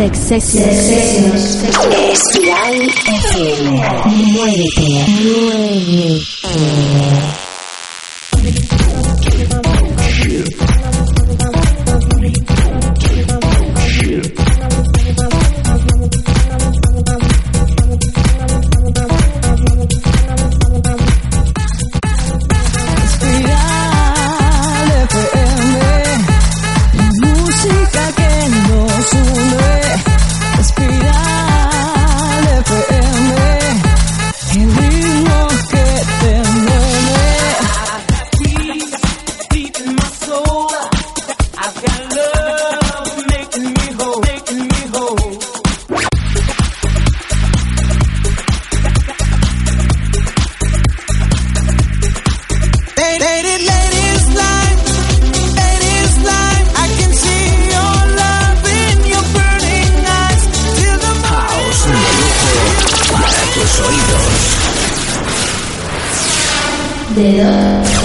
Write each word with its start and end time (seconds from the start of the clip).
Sexesiones. 0.00 1.64
Espiral 2.12 2.76
FM. 3.06 3.68
Muévete. 4.32 4.90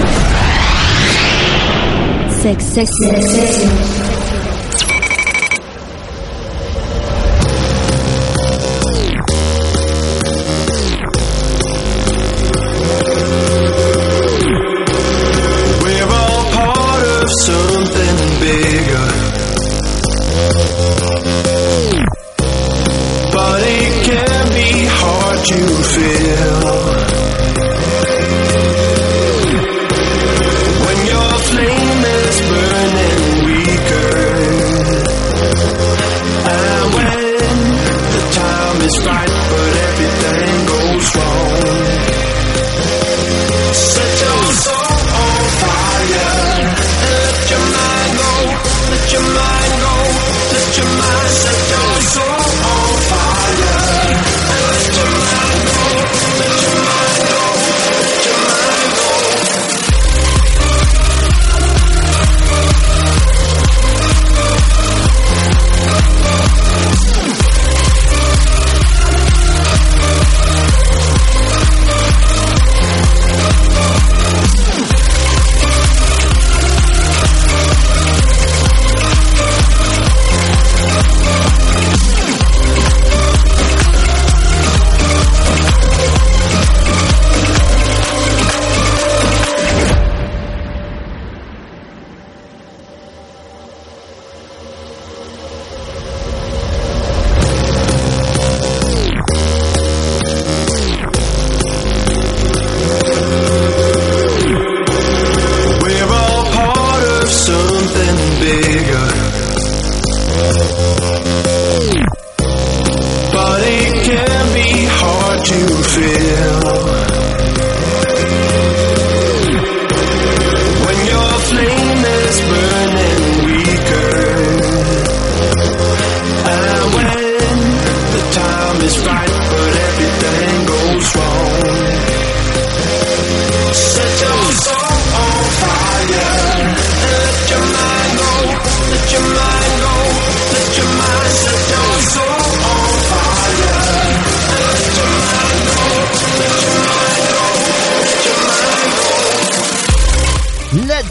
Muévete. 0.01 0.35
Sex, 2.41 2.63
sex, 2.63 2.89
sex. 2.99 4.04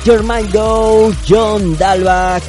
Your 0.04 0.22
Mind 0.22 0.52
Go, 0.52 1.12
John 1.26 1.76
Dalbach, 1.78 2.42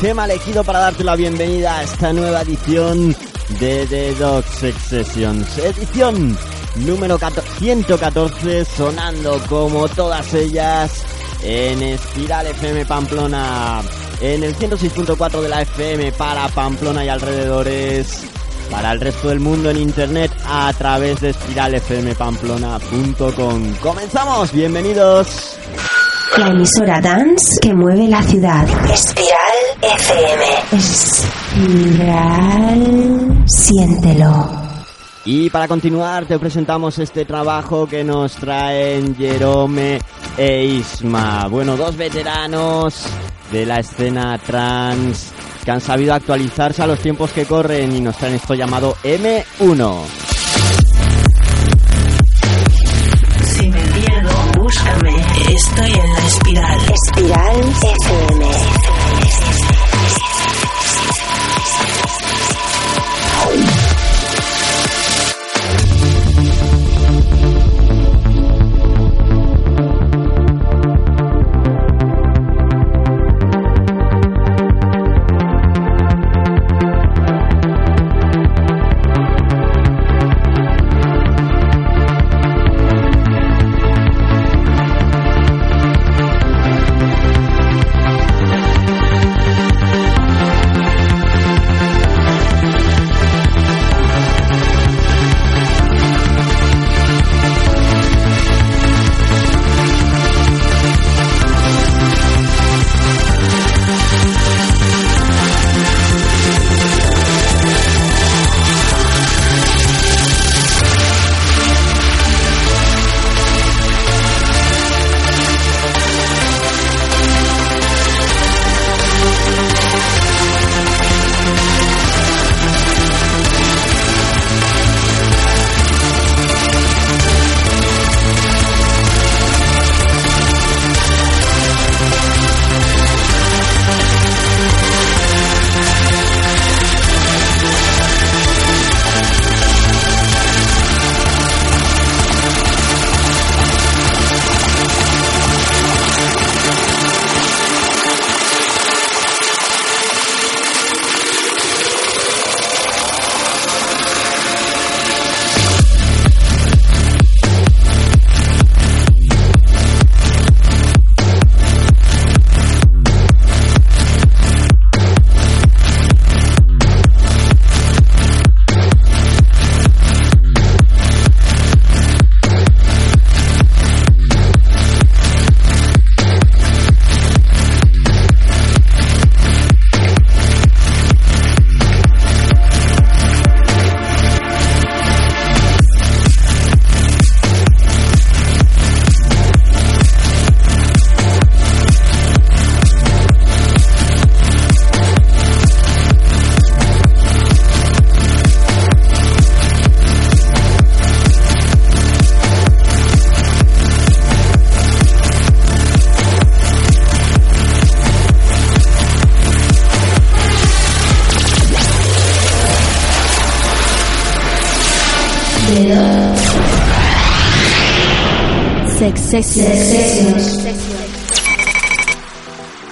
tema 0.00 0.26
elegido 0.26 0.62
para 0.62 0.78
darte 0.78 1.02
la 1.02 1.16
bienvenida 1.16 1.78
a 1.78 1.82
esta 1.82 2.12
nueva 2.12 2.42
edición 2.42 3.16
de 3.58 3.84
The 3.88 4.14
Dog 4.14 4.44
Sex 4.46 4.80
Sessions. 4.80 5.58
Edición 5.58 6.38
número 6.76 7.18
114, 7.58 8.64
sonando 8.64 9.40
como 9.48 9.88
todas 9.88 10.32
ellas 10.34 11.04
en 11.42 11.82
Espiral 11.82 12.46
FM 12.46 12.86
Pamplona, 12.86 13.82
en 14.20 14.44
el 14.44 14.54
106.4 14.54 15.40
de 15.40 15.48
la 15.48 15.62
FM 15.62 16.12
para 16.12 16.46
Pamplona 16.48 17.04
y 17.04 17.08
alrededores, 17.08 18.22
para 18.70 18.92
el 18.92 19.00
resto 19.00 19.30
del 19.30 19.40
mundo 19.40 19.68
en 19.70 19.78
internet 19.78 20.30
a 20.46 20.72
través 20.78 21.20
de 21.20 21.30
espiralfmpamplona.com. 21.30 23.74
Comenzamos, 23.80 24.52
bienvenidos. 24.52 25.56
La 26.38 26.48
emisora 26.48 27.00
dance 27.00 27.58
que 27.60 27.74
mueve 27.74 28.08
la 28.08 28.22
ciudad. 28.22 28.66
Espiral 28.90 29.30
FM. 29.82 30.44
Espiral. 32.02 33.44
Siéntelo. 33.46 34.48
Y 35.24 35.50
para 35.50 35.68
continuar 35.68 36.24
te 36.26 36.38
presentamos 36.38 36.98
este 36.98 37.24
trabajo 37.24 37.86
que 37.86 38.04
nos 38.04 38.34
traen 38.36 39.14
Jerome 39.16 40.00
e 40.36 40.64
Isma. 40.64 41.46
Bueno, 41.48 41.76
dos 41.76 41.96
veteranos 41.96 43.04
de 43.52 43.66
la 43.66 43.80
escena 43.80 44.38
trans 44.38 45.32
que 45.64 45.70
han 45.70 45.80
sabido 45.80 46.14
actualizarse 46.14 46.82
a 46.82 46.86
los 46.86 47.00
tiempos 47.00 47.32
que 47.32 47.44
corren 47.44 47.94
y 47.94 48.00
nos 48.00 48.16
traen 48.16 48.36
esto 48.36 48.54
llamado 48.54 48.96
M1. 49.02 49.98
Si 53.44 53.68
me 53.68 53.80
pierdo, 53.80 54.30
búscame. 54.58 55.16
Estoy 55.50 55.90
en 55.90 56.09
la 56.09 56.09
espiral. 56.50 56.78
Espiral 56.90 57.60
FM. 58.02 58.29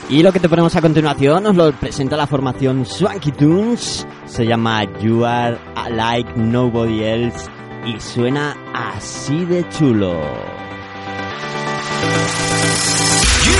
Y 0.08 0.22
lo 0.22 0.32
que 0.32 0.38
te 0.38 0.48
ponemos 0.48 0.76
a 0.76 0.80
continuación 0.80 1.42
nos 1.42 1.56
lo 1.56 1.72
presenta 1.72 2.16
la 2.16 2.28
formación 2.28 2.86
Swanky 2.86 3.32
Tunes. 3.32 4.06
Se 4.24 4.46
llama 4.46 4.84
You 5.00 5.24
Are 5.24 5.58
Like 5.90 6.34
Nobody 6.36 7.02
Else 7.02 7.50
y 7.86 8.00
suena 8.00 8.56
así 8.72 9.44
de 9.46 9.68
chulo. 9.68 10.12
You 13.44 13.56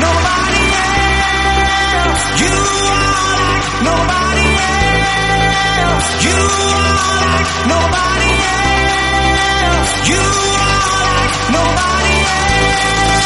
nobody 0.00 0.68
nobody 11.50 12.14
else. 12.36 13.17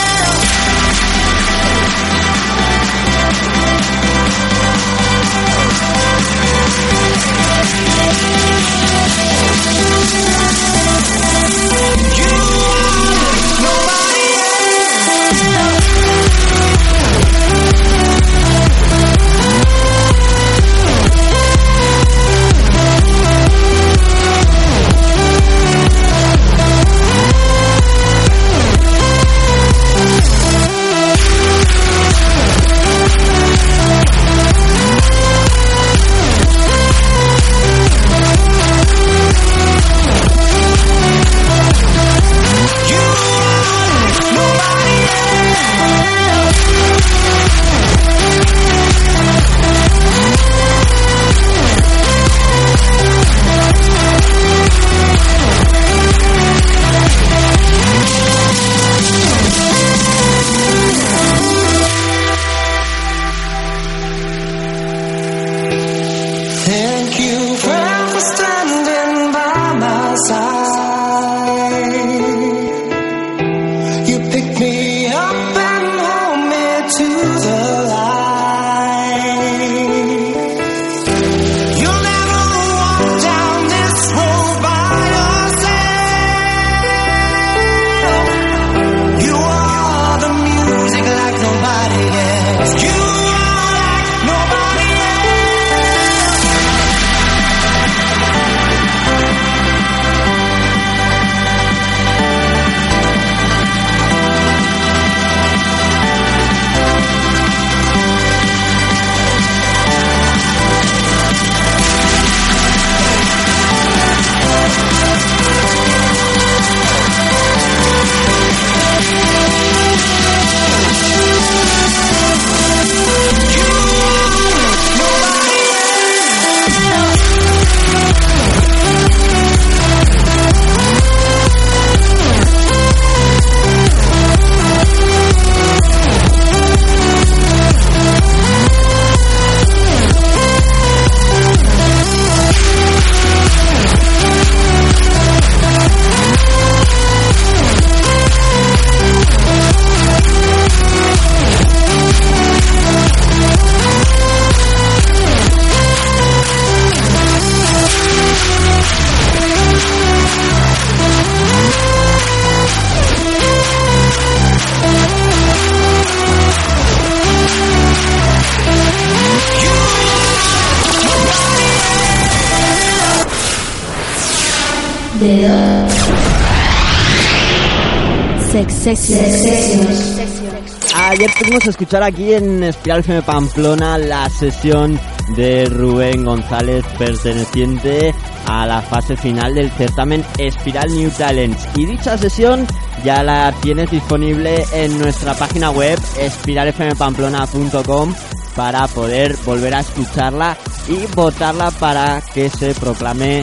Ayer 180.94 181.30
pudimos 181.38 181.66
escuchar 181.66 182.02
aquí 182.02 182.34
en 182.34 182.62
Espiral 182.62 183.00
FM 183.00 183.22
Pamplona 183.22 183.96
la 183.96 184.28
sesión 184.28 185.00
de 185.34 185.64
Rubén 185.64 186.26
González 186.26 186.84
perteneciente 186.98 188.14
a 188.46 188.66
la 188.66 188.82
fase 188.82 189.16
final 189.16 189.54
del 189.54 189.70
certamen 189.70 190.22
Espiral 190.36 190.90
New 190.90 191.10
Talents. 191.10 191.66
Y 191.74 191.86
dicha 191.86 192.18
sesión 192.18 192.66
ya 193.02 193.22
la 193.22 193.54
tienes 193.62 193.90
disponible 193.90 194.62
en 194.74 194.98
nuestra 194.98 195.32
página 195.34 195.70
web 195.70 195.98
espiralfmpamplona.com 196.18 198.14
para 198.54 198.86
poder 198.88 199.36
volver 199.46 199.74
a 199.74 199.80
escucharla 199.80 200.54
y 200.86 201.06
votarla 201.14 201.70
para 201.70 202.20
que 202.34 202.50
se 202.50 202.74
proclame 202.74 203.42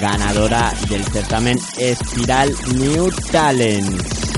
ganadora 0.00 0.72
del 0.88 1.04
certamen 1.04 1.60
Espiral 1.76 2.54
New 2.74 3.10
Talents. 3.30 4.33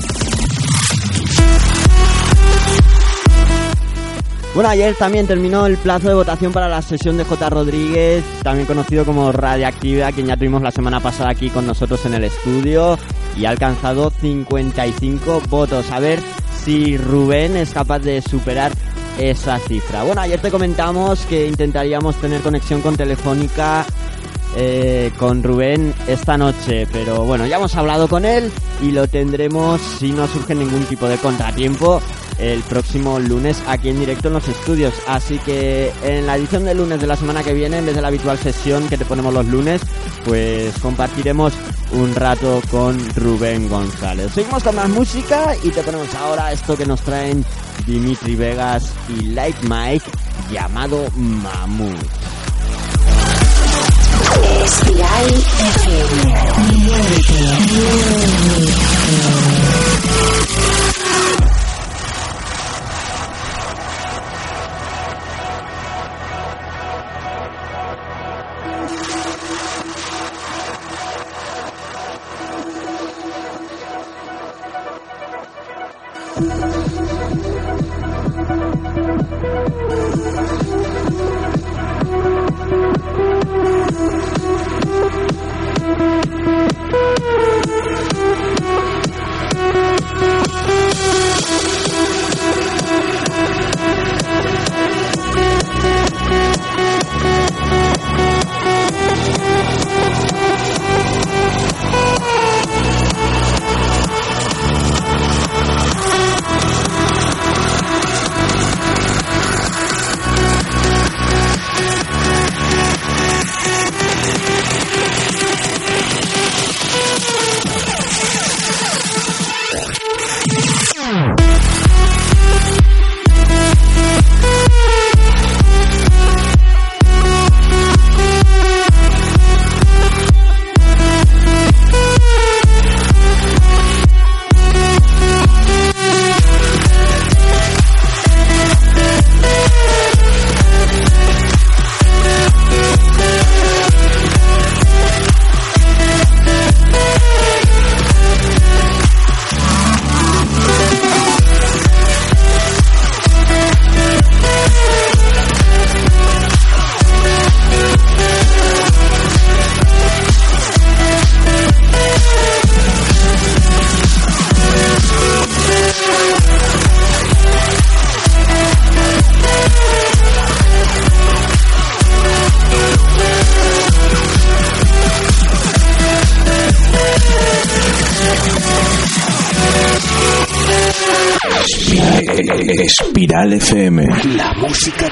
Bueno, 4.57 4.71
ayer 4.71 4.95
también 4.95 5.27
terminó 5.27 5.67
el 5.67 5.77
plazo 5.77 6.07
de 6.07 6.15
votación 6.15 6.51
para 6.51 6.67
la 6.67 6.81
sesión 6.81 7.15
de 7.15 7.23
J. 7.23 7.47
Rodríguez, 7.47 8.23
también 8.41 8.65
conocido 8.65 9.05
como 9.05 9.31
Radiactividad, 9.31 10.11
quien 10.11 10.25
ya 10.25 10.35
tuvimos 10.35 10.63
la 10.63 10.71
semana 10.71 10.99
pasada 10.99 11.29
aquí 11.29 11.51
con 11.51 11.67
nosotros 11.67 12.03
en 12.07 12.15
el 12.15 12.23
estudio 12.23 12.97
y 13.37 13.45
ha 13.45 13.51
alcanzado 13.51 14.09
55 14.09 15.43
votos. 15.47 15.91
A 15.91 15.99
ver 15.99 16.19
si 16.65 16.97
Rubén 16.97 17.55
es 17.55 17.69
capaz 17.69 17.99
de 17.99 18.19
superar 18.23 18.71
esa 19.19 19.59
cifra. 19.59 20.01
Bueno, 20.01 20.21
ayer 20.21 20.39
te 20.39 20.49
comentamos 20.49 21.23
que 21.27 21.45
intentaríamos 21.45 22.15
tener 22.15 22.41
conexión 22.41 22.81
con 22.81 22.97
Telefónica 22.97 23.85
eh, 24.55 25.11
con 25.17 25.43
Rubén 25.43 25.93
esta 26.07 26.37
noche, 26.37 26.87
pero 26.91 27.25
bueno, 27.25 27.45
ya 27.45 27.57
hemos 27.57 27.75
hablado 27.75 28.07
con 28.07 28.25
él 28.25 28.51
y 28.81 28.91
lo 28.91 29.07
tendremos 29.07 29.81
si 29.81 30.11
no 30.11 30.27
surge 30.27 30.55
ningún 30.55 30.83
tipo 30.85 31.07
de 31.07 31.17
contratiempo 31.17 32.01
el 32.39 32.61
próximo 32.61 33.19
lunes 33.19 33.61
aquí 33.67 33.89
en 33.89 33.99
directo 33.99 34.27
en 34.27 34.35
los 34.35 34.47
estudios. 34.47 34.93
Así 35.07 35.39
que 35.39 35.91
en 36.03 36.27
la 36.27 36.37
edición 36.37 36.65
de 36.65 36.75
lunes 36.75 36.99
de 36.99 37.07
la 37.07 37.15
semana 37.15 37.43
que 37.43 37.53
viene, 37.53 37.79
en 37.79 37.85
vez 37.85 37.95
de 37.95 38.01
la 38.01 38.09
habitual 38.09 38.37
sesión 38.37 38.87
que 38.87 38.97
te 38.97 39.05
ponemos 39.05 39.33
los 39.33 39.45
lunes, 39.47 39.81
pues 40.25 40.77
compartiremos 40.79 41.53
un 41.93 42.13
rato 42.15 42.61
con 42.69 42.97
Rubén 43.15 43.69
González. 43.69 44.31
Seguimos 44.33 44.63
con 44.63 44.75
más 44.75 44.89
música 44.89 45.55
y 45.63 45.69
te 45.69 45.81
ponemos 45.83 46.13
ahora 46.15 46.51
esto 46.51 46.75
que 46.75 46.85
nos 46.85 47.01
traen 47.01 47.43
Dimitri 47.85 48.35
Vegas 48.35 48.91
y 49.09 49.21
Like 49.33 49.59
Mike 49.67 50.05
llamado 50.51 51.05
Mamut. 51.15 51.97
Espiral 54.43 55.27
Espiral 55.35 56.57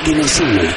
que 0.05 0.15
nos 0.15 0.39
une. 0.39 0.69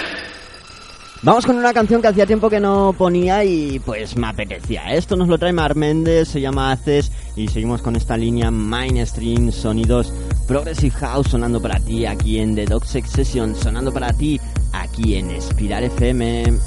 Vamos 1.23 1.45
con 1.45 1.57
una 1.57 1.75
canción 1.75 2.01
que 2.01 2.09
hacía 2.09 2.27
tiempo 2.27 2.49
que 2.49 2.61
no 2.61 2.95
ponía 2.97 3.45
y 3.45 3.79
pues 3.81 4.17
me 4.17 4.29
apetecía. 4.29 4.95
Esto 4.95 5.17
nos 5.17 5.29
lo 5.29 5.37
trae 5.37 5.53
Mar 5.53 5.77
Méndez, 5.77 6.29
se 6.29 6.41
llama 6.41 6.73
Haces 6.73 7.13
y 7.37 7.49
seguimos 7.49 7.83
con 7.83 7.97
esta 7.97 8.17
línea 8.17 8.51
mainstream, 8.51 9.53
sonidos 9.53 10.13
Progressive 10.47 10.95
House 10.97 11.29
sonando 11.29 11.61
para 11.61 11.79
ti 11.81 12.07
aquí 12.07 12.39
en 12.39 12.55
The 12.55 12.65
Dog 12.65 12.87
Sex 12.87 13.11
Session, 13.11 13.55
sonando 13.55 13.93
para 13.93 14.13
ti 14.13 14.41
aquí 14.73 15.17
en 15.17 15.31
Espiral 15.33 15.85
FM. 15.85 16.59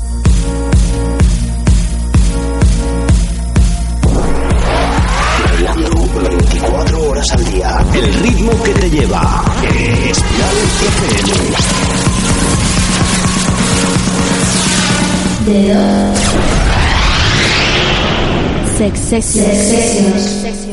Bailando 5.46 5.89
24 6.30 7.10
horas 7.10 7.32
al 7.32 7.46
día. 7.46 7.86
El 7.94 8.13
ritmo 8.15 8.63
que 8.63 8.74
te 8.74 8.89
lleva. 8.89 9.44
Espiral 9.63 10.58
FM. 10.88 11.81
Sex 20.41 20.71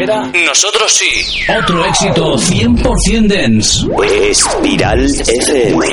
espera? 0.00 0.30
Nosotros 0.46 0.92
sí. 0.92 1.40
Otro 1.58 1.84
éxito 1.84 2.36
100% 2.36 3.26
dance. 3.26 3.86
Espiral 4.30 5.04
FM. 5.04 5.86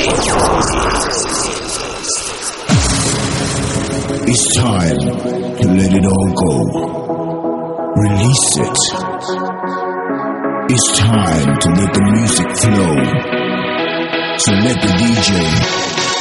It's 4.28 4.48
time 4.56 4.98
to 5.62 5.68
let 5.74 5.92
it 5.94 6.06
all 6.06 6.34
go. 6.34 6.54
Release 7.96 8.58
it. 8.58 8.78
It's 10.70 11.00
time 11.00 11.60
to 11.60 11.70
let 11.70 11.94
the 11.94 12.02
music 12.12 12.48
flow. 12.58 12.96
So 14.38 14.52
let 14.52 14.82
the 14.82 14.88
DJ 14.98 15.30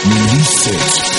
release 0.04 0.66
it. 0.70 1.14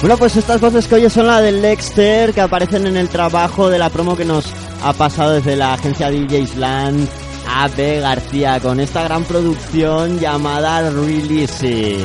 Bueno, 0.00 0.16
pues 0.16 0.36
estas 0.36 0.60
voces 0.60 0.86
que 0.86 0.94
oyes 0.94 1.12
son 1.12 1.26
la 1.26 1.40
del 1.40 1.60
Lexter, 1.60 2.32
que 2.32 2.40
aparecen 2.40 2.86
en 2.86 2.96
el 2.96 3.08
trabajo 3.08 3.68
de 3.68 3.80
la 3.80 3.90
promo 3.90 4.16
que 4.16 4.24
nos 4.24 4.46
ha 4.82 4.92
pasado 4.92 5.32
desde 5.32 5.56
la 5.56 5.74
agencia 5.74 6.10
DJ 6.10 6.40
Island 6.40 7.08
AB 7.46 8.00
García, 8.00 8.60
con 8.60 8.80
esta 8.80 9.02
gran 9.04 9.24
producción 9.24 10.18
llamada 10.18 10.90
Release 10.90 11.96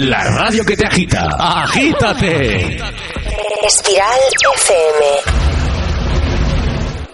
la 0.00 0.22
radio 0.24 0.64
que 0.64 0.76
te 0.76 0.86
agita. 0.86 1.28
Agítate. 1.38 2.76
Espiral 3.66 4.20
FM. 4.54 5.06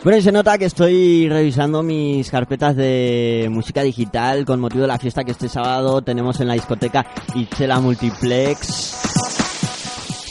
Bueno, 0.02 0.18
y 0.18 0.22
se 0.22 0.32
nota 0.32 0.58
que 0.58 0.64
estoy 0.64 1.28
revisando 1.28 1.82
mis 1.82 2.30
carpetas 2.30 2.74
de 2.74 3.48
música 3.50 3.82
digital 3.82 4.44
con 4.44 4.58
motivo 4.58 4.82
de 4.82 4.88
la 4.88 4.98
fiesta 4.98 5.22
que 5.22 5.30
este 5.30 5.48
sábado 5.48 6.02
tenemos 6.02 6.40
en 6.40 6.48
la 6.48 6.54
discoteca 6.54 7.06
Ichela 7.34 7.78
Multiplex. 7.80 9.12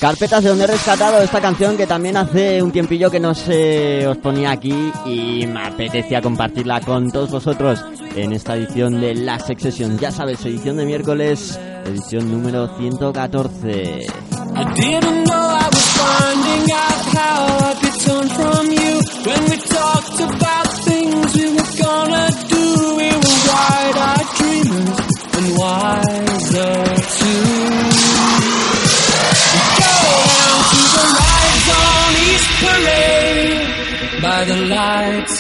Carpetas 0.02 0.44
de 0.44 0.50
donde 0.50 0.64
he 0.64 0.68
rescatado 0.68 1.22
esta 1.22 1.40
canción 1.40 1.78
que 1.78 1.86
también 1.86 2.18
hace 2.18 2.62
un 2.64 2.72
tiempillo 2.72 3.12
que 3.12 3.20
no 3.20 3.36
se 3.36 4.08
os 4.08 4.18
ponía 4.18 4.52
aquí 4.52 4.92
y 5.06 5.46
me 5.46 5.68
apetecía 5.68 6.22
compartirla 6.22 6.82
con 6.82 7.12
todos 7.12 7.30
vosotros 7.30 7.86
en 8.16 8.34
esta 8.34 8.56
edición 8.56 9.00
de 9.00 9.14
La 9.14 9.40
Sex 9.40 9.62
Session. 9.62 10.00
Ya 10.00 10.12
sabes, 10.12 10.44
edición 10.44 10.78
de 10.78 10.86
miércoles, 10.86 11.60
edición 11.86 12.32
número 12.32 12.68
114. 12.78 14.06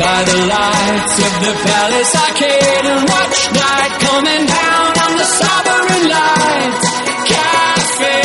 By 0.00 0.24
the 0.24 0.38
lights 0.48 1.16
of 1.20 1.32
the 1.44 1.52
Palace 1.60 2.14
Arcade 2.16 2.86
and 2.88 3.04
watch 3.04 3.52
night 3.52 3.92
coming 4.00 4.46
down 4.48 4.88
on 4.96 5.12
the 5.20 5.28
Sovereign 5.28 6.04
Lights 6.08 6.88
Cafe. 7.28 8.16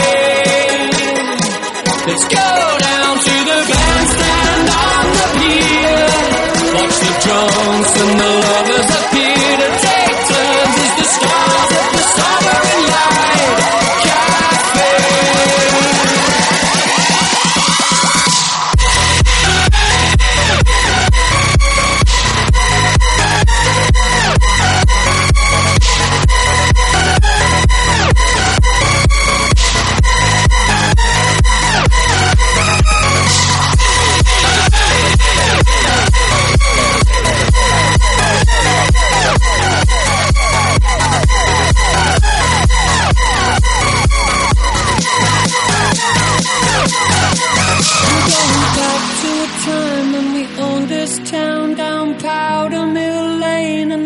Let's 2.08 2.28
go 2.32 2.50
down 2.80 3.14
to 3.28 3.36
the 3.52 3.60
bandstand 3.68 4.68
on 4.72 5.04
the 5.20 5.28
pier. 5.36 6.00
Watch 6.80 6.96
the 6.96 7.14
drunks 7.28 7.94
and 8.00 8.14
the 8.24 8.55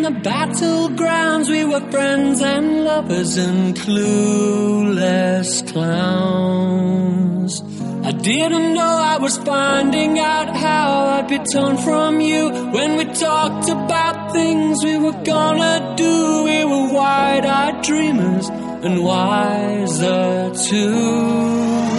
the 0.10 0.19
battlegrounds. 0.30 1.50
We 1.50 1.65
were 1.65 1.82
friends 1.91 2.41
and 2.41 2.84
lovers 2.86 3.38
and 3.38 3.76
clueless 3.76 5.67
clowns. 5.72 7.62
I 8.04 8.12
didn't 8.12 8.74
know 8.74 8.93
I 9.13 9.17
was 9.19 9.38
finding 9.38 10.17
out 10.19 10.56
how 10.56 11.06
I'd 11.17 11.28
be 11.28 11.38
torn 11.54 11.78
from 11.78 12.22
you 12.22 12.50
when 12.50 12.98
we 12.98 13.06
talked 13.06 13.69
about 13.69 14.32
things 14.34 14.84
we 14.84 14.98
were 14.98 15.22
gonna 15.24 15.93
do. 15.95 16.43
We 16.45 16.65
were 16.65 16.93
wide-eyed 16.93 17.84
dreamers 17.84 18.50
and 18.86 19.04
wiser 19.04 20.52
too. 20.69 21.89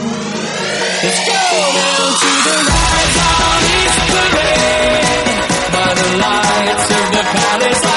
Let's 1.02 1.20
go 1.28 1.34
down 1.78 2.12
to 2.22 2.30
the 2.46 2.56
rides 2.70 3.18
on 3.46 3.60
East 3.78 4.00
Parade 4.10 5.30
by 5.74 5.90
the 6.00 6.08
lights 6.24 6.88
of 6.98 7.04
the 7.16 7.22
Palace 7.34 7.89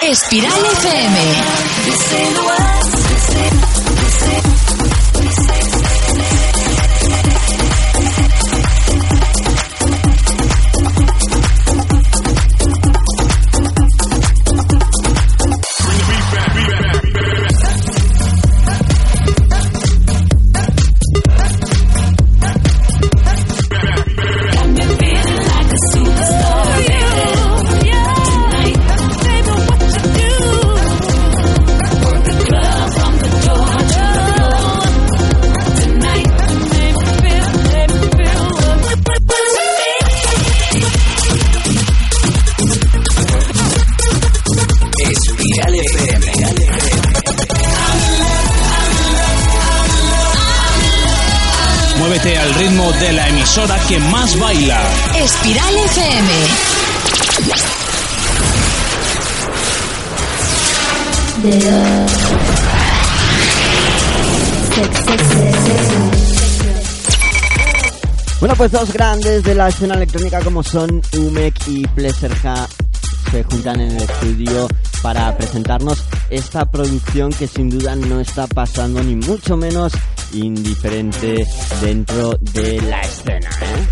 Espiral 0.00 0.64
FM. 0.64 2.53
Grandes 69.24 69.44
de 69.44 69.54
la 69.54 69.68
escena 69.68 69.94
electrónica 69.94 70.40
como 70.40 70.62
son 70.62 71.00
Umek 71.16 71.54
y 71.68 71.86
Pleasure 71.88 72.34
se 73.30 73.42
juntan 73.44 73.80
en 73.80 73.92
el 73.92 74.02
estudio 74.02 74.68
para 75.02 75.34
presentarnos 75.36 76.04
esta 76.28 76.70
producción 76.70 77.32
que 77.32 77.46
sin 77.46 77.70
duda 77.70 77.96
no 77.96 78.20
está 78.20 78.46
pasando 78.46 79.02
ni 79.02 79.16
mucho 79.16 79.56
menos 79.56 79.92
indiferente 80.32 81.46
dentro 81.80 82.34
de 82.38 82.80
la 82.82 83.00
escena. 83.00 83.48
¿eh? 83.62 83.86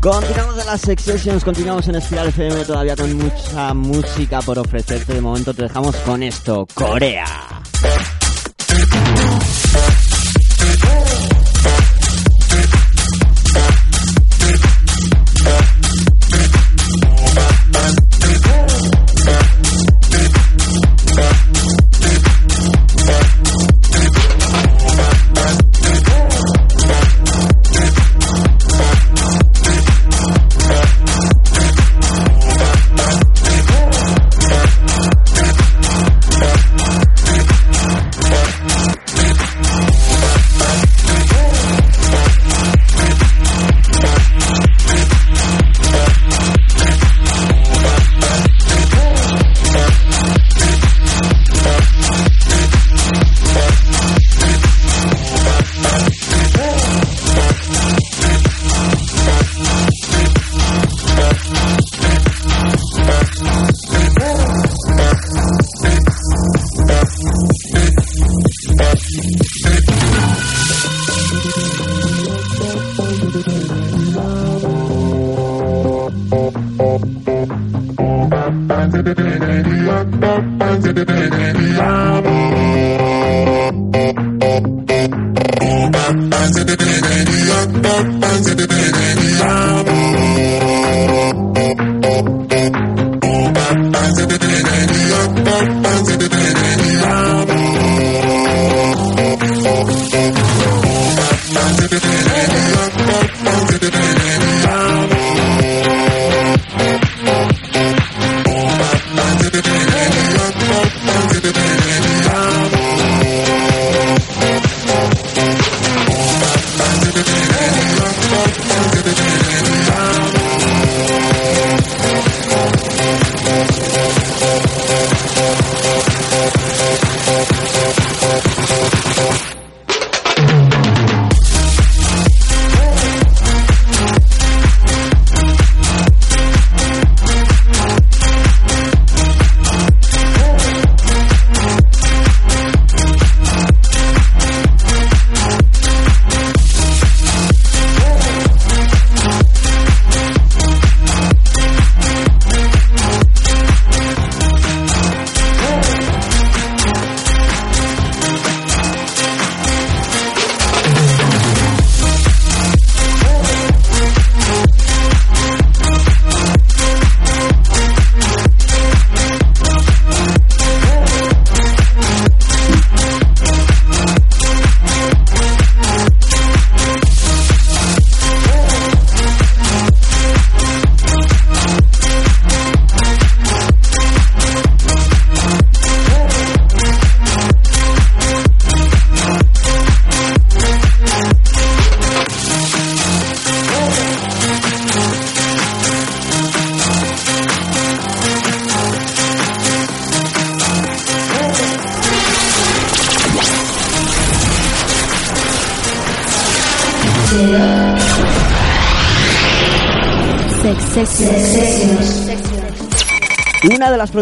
Continuamos 0.00 0.58
en 0.58 0.66
las 0.66 0.80
Sex 0.82 1.02
Sessions, 1.02 1.44
continuamos 1.44 1.88
en 1.88 1.94
Espiral 1.94 2.28
FM 2.28 2.64
todavía 2.66 2.96
con 2.96 3.16
mucha 3.16 3.72
música 3.72 4.42
por 4.42 4.58
ofrecerte. 4.58 5.14
De 5.14 5.20
momento 5.22 5.54
te 5.54 5.62
dejamos 5.62 5.96
con 5.96 6.22
esto, 6.22 6.66
Corea. 6.74 7.43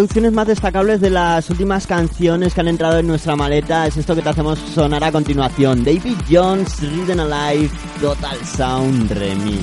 Una 0.03 0.09
de 0.09 0.11
las 0.11 0.15
producciones 0.15 0.33
más 0.33 0.47
destacables 0.49 1.01
de 1.01 1.11
las 1.11 1.49
últimas 1.49 1.87
canciones 1.87 2.53
que 2.53 2.61
han 2.61 2.67
entrado 2.67 2.99
en 2.99 3.07
nuestra 3.07 3.37
maleta 3.37 3.87
es 3.87 3.97
esto 3.97 4.17
que 4.17 4.23
te 4.23 4.31
hacemos 4.31 4.59
sonar 4.59 5.05
a 5.05 5.13
continuación. 5.13 5.85
David 5.85 6.17
Jones, 6.29 6.81
Ridden 6.81 7.21
Alive, 7.21 7.71
Total 8.01 8.37
Sound 8.45 9.13
Remix. 9.13 9.63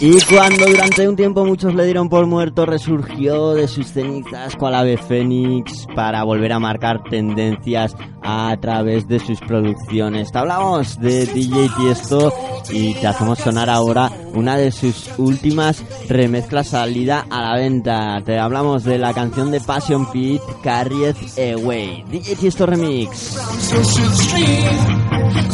Y 0.00 0.20
cuando 0.22 0.66
durante 0.66 1.06
un 1.06 1.16
tiempo 1.16 1.44
muchos 1.44 1.74
le 1.74 1.84
dieron 1.84 2.08
por 2.08 2.26
muerto, 2.26 2.64
resurgió 2.64 3.52
de 3.52 3.68
sus 3.68 3.88
cenizas 3.88 4.56
cual 4.56 4.74
ave 4.74 4.96
fénix 4.96 5.86
para 5.94 6.24
volver 6.24 6.54
a 6.54 6.58
marcar 6.58 7.02
tendencias 7.04 7.94
a 8.22 8.56
través 8.58 9.06
de 9.06 9.18
sus 9.18 9.38
producciones. 9.40 10.32
Te 10.32 10.38
hablamos 10.38 10.98
de 10.98 11.26
DJ 11.26 11.68
Tiesto 11.76 12.32
y 12.70 12.94
te 12.94 13.06
hacemos 13.06 13.38
sonar 13.38 13.68
ahora 13.68 14.10
una 14.32 14.56
de 14.56 14.72
sus 14.72 15.10
últimas 15.18 15.84
remezclas 16.08 16.68
salida 16.68 17.26
a 17.28 17.42
la 17.42 17.54
venta. 17.56 18.22
Te 18.24 18.38
hablamos 18.38 18.84
de 18.84 18.96
la 18.96 19.12
canción 19.12 19.50
de 19.50 19.60
Passion 19.60 20.10
Pit, 20.10 20.40
Carried 20.62 21.16
Away. 21.36 22.02
DJ 22.10 22.36
Tiesto 22.36 22.64
Remix. 22.64 23.36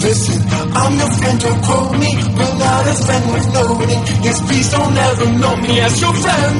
Listen, 0.02 0.42
I'm 0.48 0.96
your 0.96 1.10
friend, 1.10 1.40
don't 1.40 1.62
quote 1.62 1.98
me. 1.98 2.19
But 2.36 2.50
now 2.58 2.82
this 2.82 3.00
friend 3.06 3.24
was 3.32 3.46
loading. 3.54 4.00
Yes, 4.24 4.40
please 4.46 4.70
don't 4.70 4.96
ever 4.96 5.26
know 5.38 5.56
me 5.56 5.80
as 5.80 6.00
your 6.00 6.14
friend. 6.14 6.56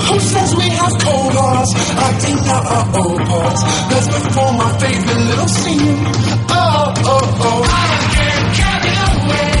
Who 0.00 0.18
says 0.18 0.56
we 0.56 0.68
have 0.80 0.94
cold 1.04 1.34
hearts? 1.34 1.72
Acting 2.08 2.38
out 2.50 2.64
our 2.66 2.86
old 3.00 3.20
parts. 3.28 3.62
Let's 3.92 4.08
perform 4.08 4.56
my 4.56 4.72
favorite 4.78 5.22
little 5.30 5.48
scene. 5.48 6.04
Oh, 6.50 6.94
oh, 7.12 7.42
oh. 7.46 7.62
I 7.68 7.86
get 8.16 8.42
carried 8.58 9.00
away. 9.12 9.60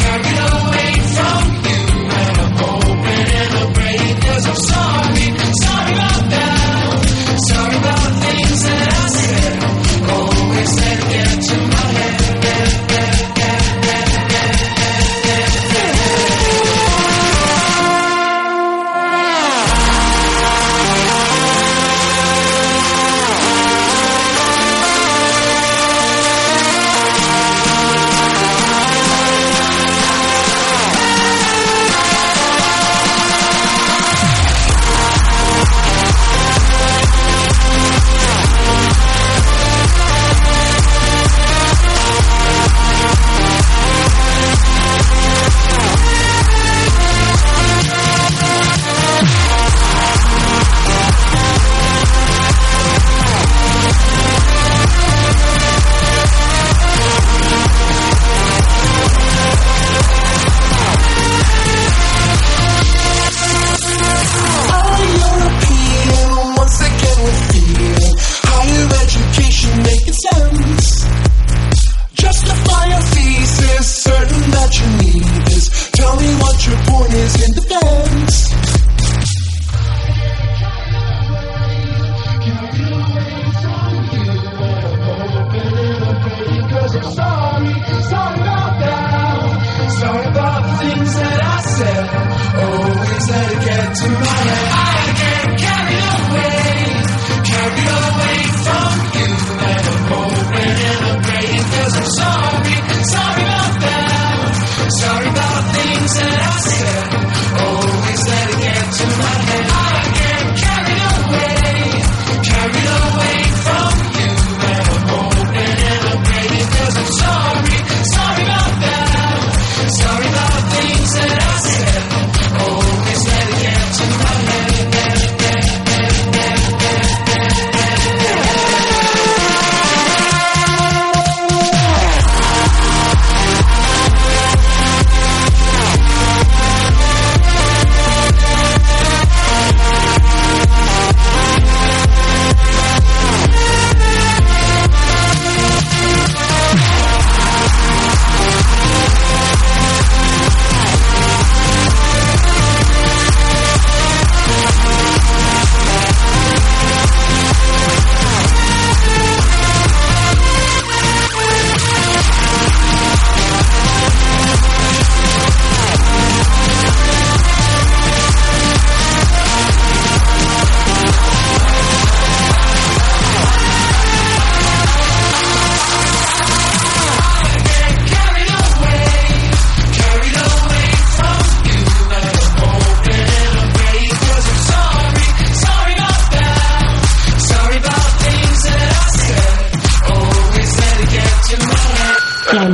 Carried 0.00 0.40
away 0.52 0.90
from 1.14 1.42
you. 1.64 1.82
And 2.20 2.34
I'm 2.44 2.52
it'll 3.40 3.70
break. 3.72 4.14
Cause 4.26 4.44
I'm 4.52 4.60
sorry. 4.68 5.26
Sorry 5.64 5.92
about 5.94 6.24
that. 6.34 6.84
Sorry 7.48 7.76
about 7.76 8.10
things 8.24 8.60
that 8.68 8.88
I 8.90 9.06
said. 9.16 9.54
Always 10.10 10.72
let 10.80 11.00
it 11.14 11.33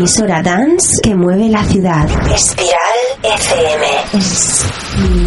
emisora 0.01 0.41
dance 0.41 0.99
que 1.03 1.15
mueve 1.15 1.51
la 1.51 1.63
ciudad. 1.63 2.09
Espiral 2.35 2.73
FM. 3.23 3.85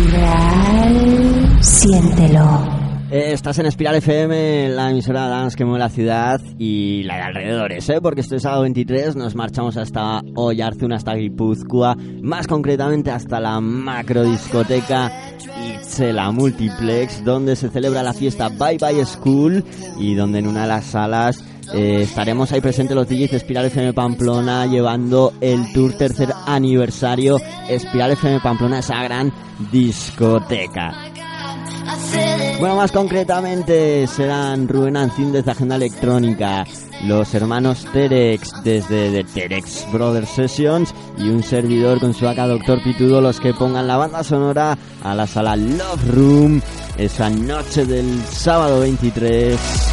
Espiral. 0.08 0.94
Siéntelo. 1.62 2.84
Eh, 3.12 3.34
estás 3.34 3.60
en 3.60 3.68
Espiral 3.68 3.98
FM, 3.98 4.70
la 4.70 4.90
emisora 4.90 5.28
dance 5.28 5.56
que 5.56 5.64
mueve 5.64 5.78
la 5.78 5.90
ciudad 5.90 6.42
y 6.58 7.04
la 7.04 7.18
de 7.18 7.22
alrededores, 7.22 7.88
¿eh? 7.88 8.02
Porque 8.02 8.22
este 8.22 8.40
sábado 8.40 8.64
23 8.64 9.16
nos 9.16 9.36
marchamos 9.36 9.78
hasta 9.78 10.24
Oyarzun, 10.34 10.94
hasta 10.94 11.14
Guipúzcoa, 11.14 11.96
más 12.24 12.48
concretamente 12.48 13.12
hasta 13.12 13.40
la 13.40 13.62
macro 13.62 14.24
discoteca 14.24 15.12
Itzela 15.64 16.32
Multiplex, 16.32 17.24
donde 17.24 17.56
se 17.56 17.70
celebra 17.70 18.02
la 18.02 18.14
fiesta 18.14 18.50
Bye 18.50 18.80
Bye 18.80 19.06
School 19.06 19.64
y 20.00 20.16
donde 20.16 20.40
en 20.40 20.48
una 20.48 20.64
de 20.64 20.70
las 20.70 20.86
salas 20.86 21.44
eh, 21.74 22.04
estaremos 22.04 22.52
ahí 22.52 22.62
presentes 22.62 22.96
los 22.96 23.08
DJs 23.08 23.32
de 23.32 23.38
Espiral 23.38 23.66
FM 23.66 23.94
Pamplona 23.94 24.68
llevando 24.68 25.34
el 25.42 25.74
tour 25.74 25.94
tercer 25.94 26.32
aniversario 26.46 27.38
Espiral 27.68 28.12
FM 28.12 28.40
Pamplona, 28.42 28.80
esa 28.80 29.02
gran 29.04 29.34
discoteca. 29.72 30.94
Bueno, 32.60 32.76
más 32.76 32.92
concretamente 32.92 34.08
serán 34.08 34.68
Rubén 34.68 34.98
Ancín 34.98 35.32
desde 35.32 35.52
Agenda 35.52 35.76
Electrónica, 35.76 36.64
los 37.06 37.34
hermanos 37.34 37.86
Terex 37.92 38.52
desde 38.64 39.12
The 39.12 39.24
Terex 39.24 39.86
Brothers 39.92 40.30
Sessions 40.30 40.94
y 41.18 41.30
un 41.30 41.44
servidor 41.44 42.00
con 42.00 42.14
su 42.14 42.28
acá 42.28 42.48
Doctor 42.48 42.82
Pitudo 42.84 43.20
los 43.20 43.40
que 43.40 43.54
pongan 43.54 43.88
la 43.88 43.98
banda 43.98 44.24
sonora 44.24 44.78
a 45.04 45.16
la 45.16 45.28
sala 45.28 45.56
Love 45.56 46.08
Room 46.10 46.62
esa 46.98 47.30
noche 47.30 47.86
del 47.86 48.24
sábado 48.26 48.80
23 48.82 49.93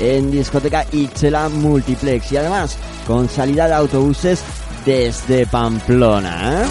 en 0.00 0.30
discoteca 0.30 0.84
Itzela 0.92 1.48
Multiplex 1.48 2.32
y 2.32 2.36
además 2.38 2.76
con 3.06 3.28
salida 3.28 3.68
de 3.68 3.74
autobuses 3.74 4.42
desde 4.84 5.46
Pamplona. 5.46 6.62
¿eh? 6.62 6.66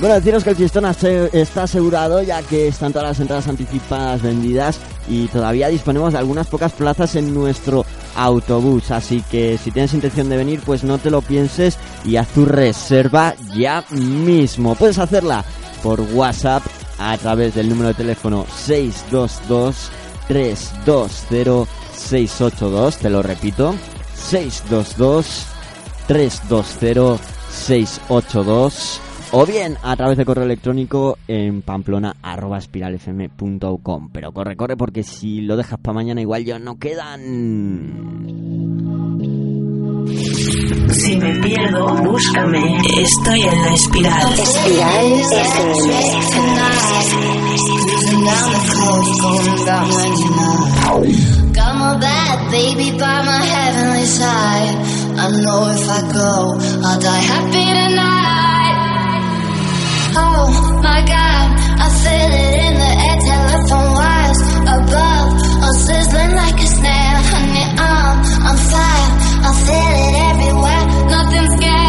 Bueno, 0.00 0.16
deciros 0.16 0.42
que 0.42 0.50
el 0.50 0.56
fiestón 0.56 0.84
está 0.84 1.62
asegurado 1.62 2.22
ya 2.22 2.42
que 2.42 2.66
están 2.68 2.92
todas 2.92 3.08
las 3.08 3.20
entradas 3.20 3.46
anticipadas 3.46 4.20
vendidas 4.20 4.80
y 5.08 5.28
todavía 5.28 5.68
disponemos 5.68 6.12
de 6.12 6.18
algunas 6.18 6.48
pocas 6.48 6.72
plazas 6.72 7.14
en 7.14 7.32
nuestro 7.32 7.86
autobús. 8.16 8.90
Así 8.90 9.22
que 9.30 9.58
si 9.58 9.70
tienes 9.70 9.94
intención 9.94 10.28
de 10.28 10.36
venir, 10.36 10.60
pues 10.66 10.82
no 10.82 10.98
te 10.98 11.10
lo 11.10 11.22
pienses 11.22 11.78
y 12.04 12.16
haz 12.16 12.26
tu 12.28 12.44
reserva 12.44 13.34
ya 13.54 13.84
mismo. 13.90 14.74
Puedes 14.74 14.98
hacerla 14.98 15.44
por 15.84 16.00
WhatsApp 16.00 16.64
a 16.98 17.16
través 17.18 17.54
del 17.54 17.68
número 17.68 17.88
de 17.88 17.94
teléfono 17.94 18.44
622 18.56 19.90
320 20.28 21.70
682. 21.92 22.98
Te 22.98 23.10
lo 23.10 23.22
repito, 23.22 23.74
622 24.14 25.46
320 26.06 27.22
682 27.50 29.00
o 29.34 29.46
bien 29.46 29.76
a 29.82 29.96
través 29.96 30.18
de 30.18 30.26
correo 30.26 30.44
electrónico 30.44 31.16
en 31.26 31.62
pamplona 31.62 32.16
arroba. 32.22 32.60
Pero 34.12 34.32
corre, 34.32 34.56
corre, 34.56 34.76
porque 34.76 35.02
si 35.02 35.40
lo 35.40 35.56
dejas 35.56 35.78
para 35.78 35.94
mañana 35.94 36.20
igual 36.20 36.44
ya 36.44 36.58
no 36.58 36.78
quedan. 36.78 38.41
Si 40.04 41.16
me 41.16 41.34
pierdo, 41.40 41.86
búscame. 42.02 42.78
Estoy 42.98 43.42
en 43.42 43.62
la 43.62 43.72
espiral. 43.72 44.32
Espiral. 44.38 45.22
Got 51.52 51.74
my 51.76 51.98
bad 52.00 52.50
baby 52.50 52.90
by 52.98 53.22
my 53.22 53.44
heavenly 53.44 54.06
side. 54.06 54.76
I 55.18 55.30
know 55.40 55.68
if 55.70 55.88
I 55.88 56.00
go, 56.12 56.58
I'll 56.84 57.00
die 57.00 57.24
happy 57.32 57.66
tonight. 57.78 59.22
Oh 60.16 60.80
my 60.82 61.00
god, 61.06 61.46
I 61.78 61.88
feel 62.02 62.32
it 62.42 62.54
in 62.66 62.74
the 62.74 62.92
air, 63.06 63.18
telephone 63.30 63.90
wires 63.94 64.40
above, 64.66 65.28
all 65.62 65.74
sizzling 65.74 66.34
like 66.34 66.58
a 66.60 66.66
snare. 66.66 67.22
Honey, 67.30 67.66
I'm 67.78 68.18
on 68.48 68.56
fire, 68.56 69.21
I 69.44 69.52
feel 69.66 69.92
it 70.06 70.14
everywhere. 70.30 70.84
Nothing's 71.10 71.56
scares 71.56 71.81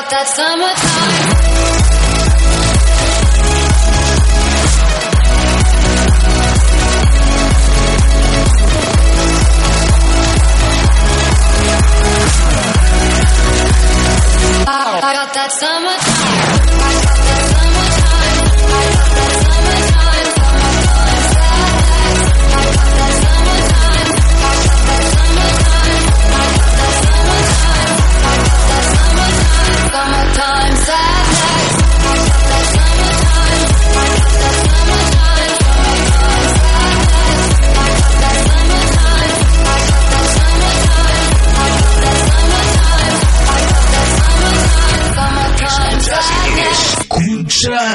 about 0.00 0.10
that 0.10 0.26
summertime. 0.28 0.89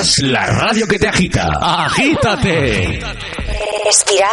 Escuchas 0.06 0.20
la 0.30 0.46
radio 0.46 0.88
que 0.88 1.00
te 1.00 1.08
agita. 1.08 1.52
¡Agítate! 1.60 3.00
Espiral 3.90 4.30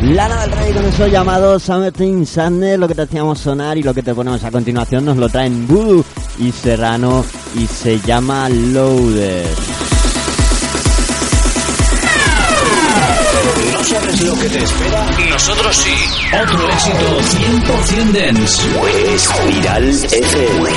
FM. 0.00 0.14
Lana 0.14 0.42
del 0.42 0.52
Rey 0.52 0.72
con 0.74 0.84
eso 0.84 1.06
llamado 1.06 1.58
Summertime 1.58 2.26
Sadness, 2.26 2.78
lo 2.78 2.86
que 2.88 2.94
te 2.94 3.02
hacíamos 3.02 3.38
sonar 3.38 3.78
y 3.78 3.82
lo 3.82 3.94
que 3.94 4.02
te 4.02 4.14
ponemos 4.14 4.44
a 4.44 4.50
continuación 4.50 5.06
nos 5.06 5.16
lo 5.16 5.30
traen 5.30 5.66
Voodoo 5.66 6.04
y 6.38 6.52
Serrano 6.52 7.24
y 7.54 7.66
se 7.66 8.00
llama 8.00 8.50
Loaded. 8.50 9.46
¿No 13.72 13.84
sabes 13.84 14.20
lo 14.22 14.34
que 14.34 14.48
te 14.50 14.58
espera? 14.62 15.10
Nosotros 15.30 15.76
sí. 15.76 15.94
Otro 16.42 16.68
éxito 16.68 17.20
100% 17.72 18.12
dance. 18.12 19.14
Espiral 19.14 19.88
FM. 19.88 20.68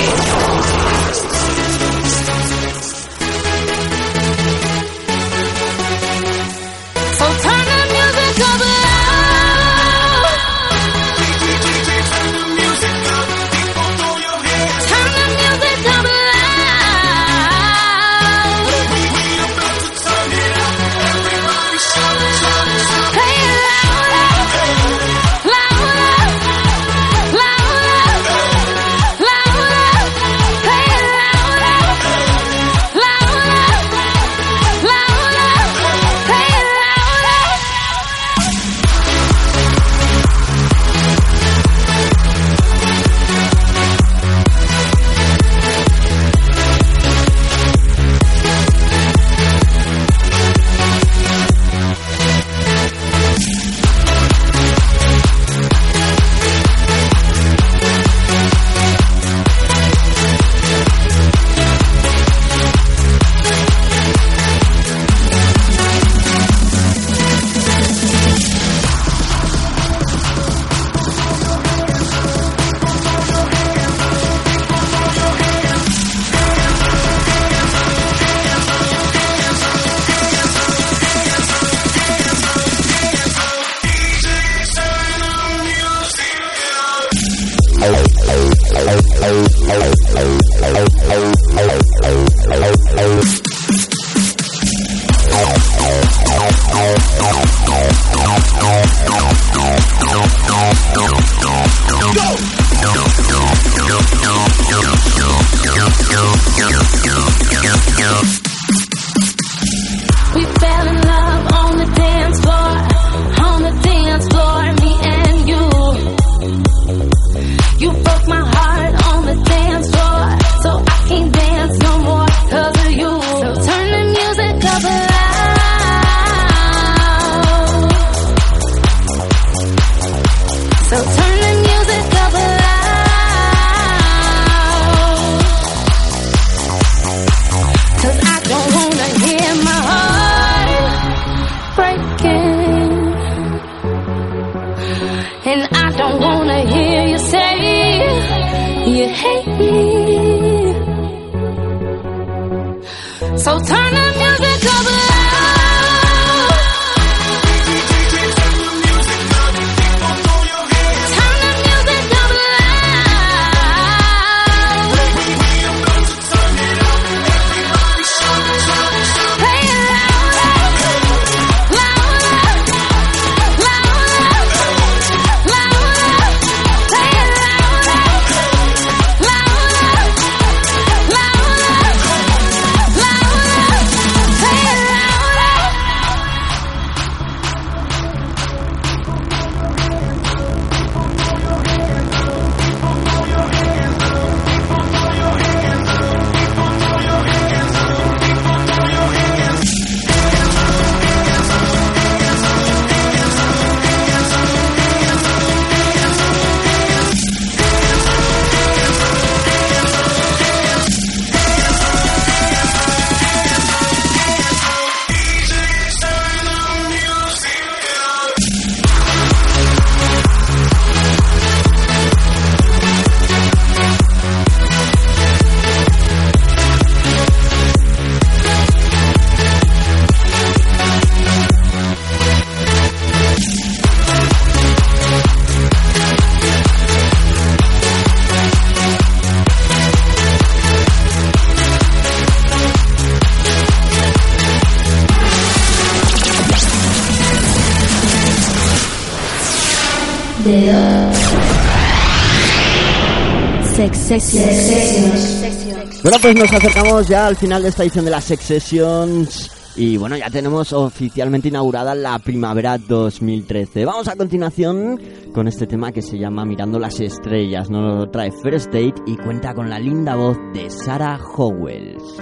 Bueno, 256.04 256.18
pues 256.22 256.36
nos 256.36 256.52
acercamos 256.52 257.08
ya 257.08 257.28
al 257.28 257.36
final 257.36 257.64
de 257.64 257.70
esta 257.70 257.84
edición 257.84 258.06
de 258.06 258.12
las 258.12 258.24
Sex 258.26 258.44
Sessions. 258.44 259.52
Y 259.76 259.98
bueno, 259.98 260.18
ya 260.18 260.30
tenemos 260.30 260.74
oficialmente 260.74 261.48
inaugurada 261.48 261.96
la 261.96 262.20
primavera 262.20 262.78
2013. 262.78 263.86
Vamos 263.86 264.08
a 264.08 264.16
continuación 264.16 265.00
con 265.34 265.48
este 265.48 265.66
tema 265.66 265.92
que 265.92 266.02
se 266.02 266.18
llama 266.18 266.44
Mirando 266.44 266.78
las 266.78 267.00
Estrellas. 267.00 267.70
Nos 267.70 268.00
lo 268.00 268.10
trae 268.10 268.32
First 268.44 268.68
Date 268.68 268.96
y 269.06 269.16
cuenta 269.16 269.54
con 269.54 269.70
la 269.70 269.80
linda 269.80 270.16
voz 270.16 270.38
de 270.54 270.70
Sarah 270.70 271.18
Howells. 271.18 272.18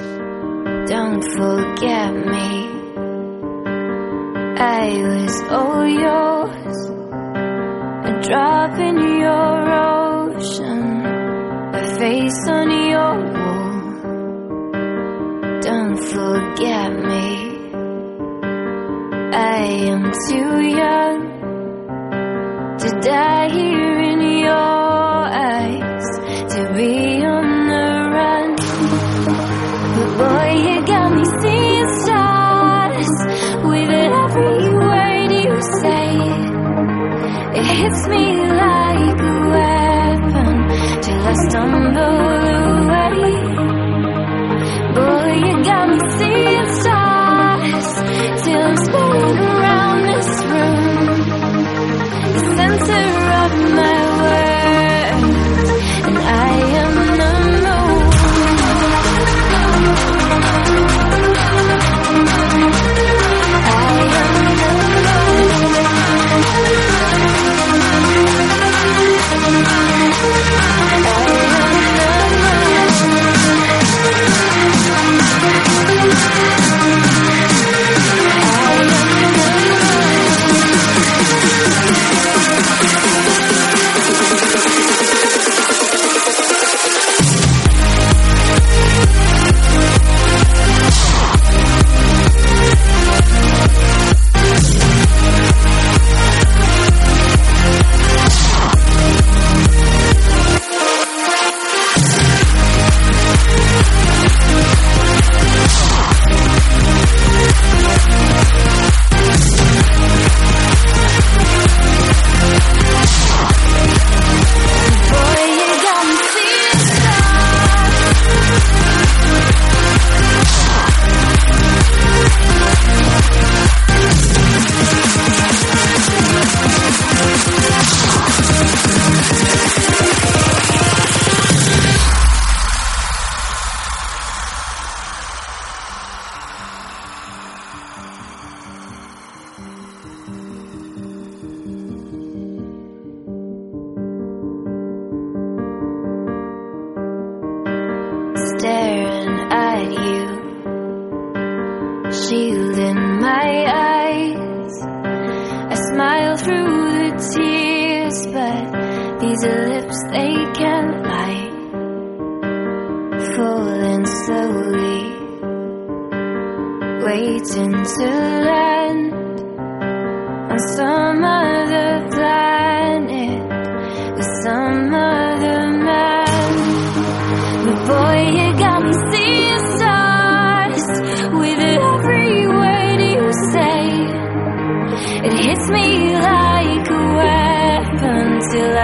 Don't 0.88 1.24
forget 1.38 2.14
me. 2.26 2.70
I 4.62 5.04
was 5.04 5.42
all 5.50 5.88
yours. 5.88 6.99
A 8.02 8.22
drop 8.22 8.80
in 8.80 8.98
your 9.20 9.72
ocean. 9.92 11.06
A 11.74 11.84
face 12.00 12.48
on 12.48 12.70
your 12.94 13.14
wall. 13.34 13.70
Don't 15.62 15.98
forget 15.98 16.92
me. 16.94 17.28
I 19.32 19.60
am 19.94 20.04
too 20.28 20.54
young 20.82 21.20
to 22.80 22.90
die 23.02 23.50
here 23.52 24.00
in 24.12 24.22
your 24.48 25.20
eyes. 25.52 26.08
To 26.54 26.74
be 26.74 27.09
hits 37.82 38.08
me 38.08 38.24
like 38.64 39.20
a 39.32 39.36
weapon 39.56 40.56
till 41.04 41.22
I 41.32 41.34
stumble 41.48 42.79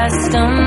custom. 0.07 0.64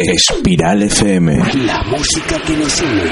Espiral 0.00 0.84
FM. 0.84 1.42
La 1.66 1.82
música 1.82 2.40
que 2.46 2.56
nos 2.56 2.80
une. 2.80 3.10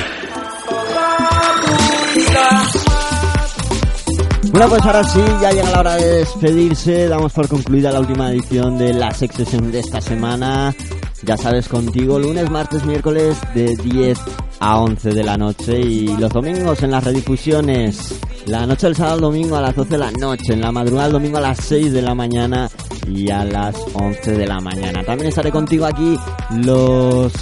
Bueno, 4.52 4.68
pues 4.68 4.82
ahora 4.82 5.02
sí, 5.02 5.20
ya 5.42 5.50
llega 5.50 5.70
la 5.70 5.80
hora 5.80 5.96
de 5.96 6.18
despedirse. 6.18 7.08
Damos 7.08 7.32
por 7.32 7.48
concluida 7.48 7.90
la 7.90 7.98
última 7.98 8.30
edición 8.30 8.78
de 8.78 8.94
la 8.94 9.10
Sex 9.10 9.34
Session 9.34 9.72
de 9.72 9.80
esta 9.80 10.00
semana. 10.00 10.72
Ya 11.24 11.36
sabes, 11.36 11.66
contigo 11.66 12.20
lunes, 12.20 12.48
martes, 12.50 12.84
miércoles 12.84 13.36
de 13.52 13.74
10 13.82 14.18
a 14.60 14.78
11 14.78 15.10
de 15.10 15.24
la 15.24 15.36
noche 15.36 15.80
y 15.80 16.16
los 16.18 16.30
domingos 16.30 16.84
en 16.84 16.92
las 16.92 17.02
redifusiones. 17.02 18.14
La 18.46 18.64
noche 18.64 18.86
del 18.86 18.94
sábado 18.94 19.14
al 19.16 19.20
domingo 19.22 19.56
a 19.56 19.60
las 19.60 19.74
12 19.74 19.90
de 19.90 19.98
la 19.98 20.10
noche, 20.12 20.52
en 20.52 20.60
la 20.60 20.70
madrugada 20.70 21.08
del 21.08 21.14
domingo 21.14 21.38
a 21.38 21.40
las 21.40 21.58
6 21.64 21.92
de 21.92 22.00
la 22.00 22.14
mañana 22.14 22.70
y 23.08 23.28
a 23.28 23.44
las 23.44 23.74
11 23.92 24.32
de 24.32 24.46
la 24.46 24.60
mañana. 24.60 25.02
También 25.02 25.30
estaré 25.30 25.50
contigo 25.50 25.84
aquí 25.84 26.16
los 26.50 27.32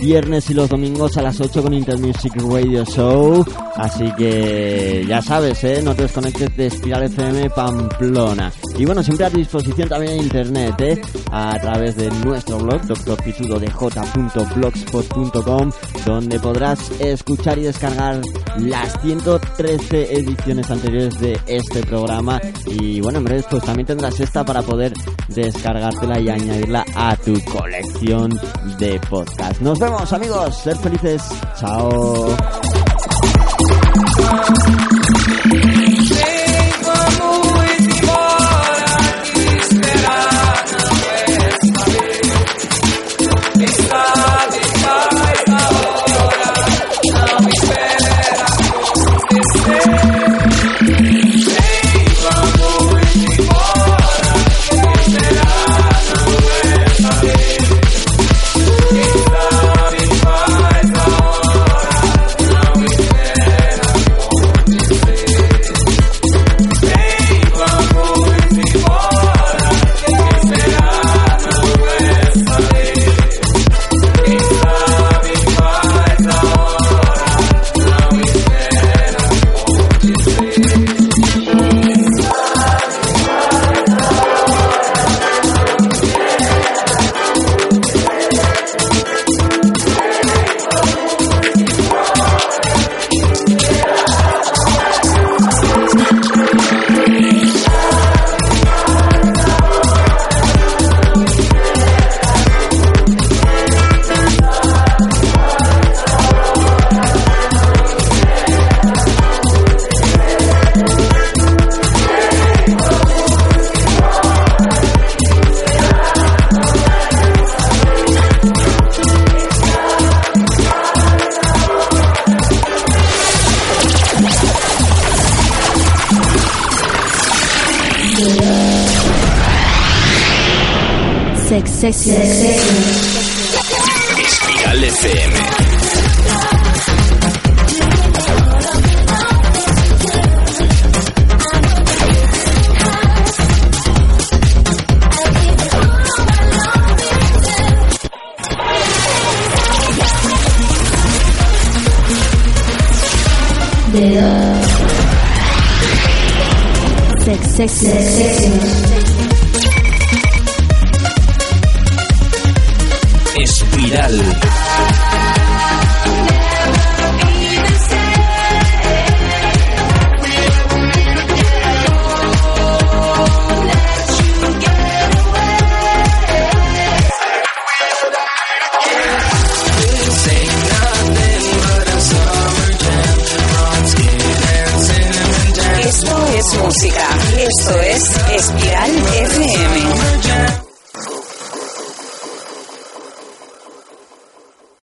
viernes 0.00 0.48
y 0.50 0.54
los 0.54 0.68
domingos 0.68 1.16
a 1.16 1.22
las 1.22 1.40
8 1.40 1.62
con 1.62 1.72
Intermusic 1.74 2.34
Radio 2.36 2.84
Show. 2.84 3.44
Así 3.76 4.10
que 4.16 5.04
ya 5.06 5.22
sabes, 5.22 5.62
¿eh? 5.64 5.80
no 5.82 5.94
te 5.94 6.02
desconectes 6.02 6.56
de 6.56 6.66
Espiral 6.66 7.04
FM 7.04 7.50
Pamplona. 7.50 8.52
Y 8.76 8.84
bueno, 8.84 9.00
siempre 9.02 9.24
a 9.26 9.30
tu 9.30 9.38
disposición 9.38 9.88
también 9.88 10.12
en 10.14 10.22
internet, 10.22 10.74
¿eh? 10.80 11.00
a 11.32 11.58
través 11.60 11.96
de 11.96 12.10
nuestro 12.24 12.58
blog, 12.58 12.82
drpitudodj.blogspot.com, 12.82 15.70
donde 16.06 16.38
podrás 16.40 16.90
escuchar 17.00 17.58
y 17.58 17.64
descargar 17.64 18.20
las 18.58 19.00
113 19.02 20.14
ediciones 20.14 20.70
anteriores 20.70 21.18
de 21.20 21.38
este 21.46 21.82
programa. 21.82 22.40
Y 22.66 23.00
bueno, 23.00 23.18
en 23.18 23.24
breve 23.24 23.44
pues 23.50 23.64
también 23.64 23.86
tendrás 23.86 24.20
esta 24.20 24.44
para 24.44 24.62
poder 24.62 24.92
descargártela 25.28 26.20
y 26.20 26.28
añadirla 26.28 26.84
a 26.94 27.16
tu 27.16 27.34
colección 27.44 28.38
de 28.78 29.00
podcast. 29.08 29.60
Nos 29.60 29.78
vemos 29.78 29.87
amigos, 30.12 30.56
ser 30.58 30.76
felices, 30.76 31.22
chao. 31.58 32.36